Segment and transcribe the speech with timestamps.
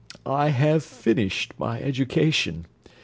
[0.25, 2.65] I have finished my education.